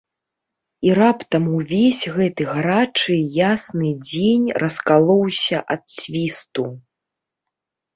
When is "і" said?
0.87-0.95, 3.19-3.21